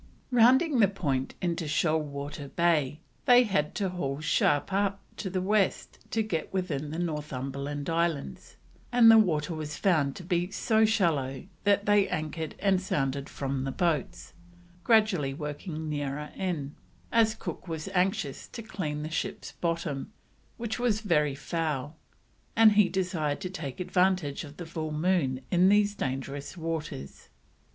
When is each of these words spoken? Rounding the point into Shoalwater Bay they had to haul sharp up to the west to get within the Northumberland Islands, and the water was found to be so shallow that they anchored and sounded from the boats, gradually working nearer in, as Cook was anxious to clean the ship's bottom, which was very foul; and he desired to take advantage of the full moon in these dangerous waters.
Rounding 0.31 0.79
the 0.79 0.87
point 0.87 1.35
into 1.43 1.65
Shoalwater 1.67 2.47
Bay 2.55 3.01
they 3.25 3.43
had 3.43 3.75
to 3.75 3.89
haul 3.89 4.19
sharp 4.19 4.73
up 4.73 4.99
to 5.17 5.29
the 5.29 5.43
west 5.43 5.99
to 6.09 6.23
get 6.23 6.51
within 6.51 6.89
the 6.89 6.97
Northumberland 6.97 7.87
Islands, 7.87 8.55
and 8.91 9.11
the 9.11 9.19
water 9.19 9.53
was 9.53 9.77
found 9.77 10.15
to 10.15 10.23
be 10.23 10.49
so 10.49 10.85
shallow 10.85 11.45
that 11.65 11.85
they 11.85 12.07
anchored 12.07 12.55
and 12.57 12.81
sounded 12.81 13.29
from 13.29 13.63
the 13.63 13.71
boats, 13.71 14.33
gradually 14.83 15.35
working 15.35 15.87
nearer 15.87 16.31
in, 16.35 16.73
as 17.11 17.35
Cook 17.35 17.67
was 17.67 17.87
anxious 17.89 18.47
to 18.47 18.63
clean 18.63 19.03
the 19.03 19.11
ship's 19.11 19.51
bottom, 19.51 20.11
which 20.57 20.79
was 20.79 21.01
very 21.01 21.35
foul; 21.35 21.95
and 22.55 22.71
he 22.71 22.89
desired 22.89 23.39
to 23.41 23.51
take 23.51 23.79
advantage 23.79 24.43
of 24.43 24.57
the 24.57 24.65
full 24.65 24.91
moon 24.91 25.41
in 25.51 25.69
these 25.69 25.93
dangerous 25.93 26.57
waters. 26.57 27.29